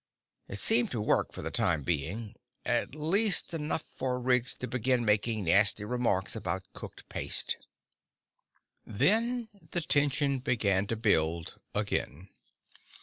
It 0.47 0.57
seemed 0.59 0.89
to 0.93 0.99
work, 0.99 1.31
for 1.31 1.43
the 1.43 1.51
time 1.51 1.83
being 1.83 2.33
at 2.65 2.95
least 2.95 3.53
enough 3.53 3.83
for 3.95 4.19
Riggs 4.19 4.55
to 4.55 4.67
begin 4.67 5.05
making 5.05 5.43
nasty 5.43 5.85
remarks 5.85 6.35
about 6.35 6.63
cooked 6.73 7.07
paste. 7.07 7.55
Then 8.83 9.47
the 9.73 9.81
tension 9.81 10.39
began 10.39 10.87
to 10.87 10.95
build 10.95 11.59
again. 11.75 12.29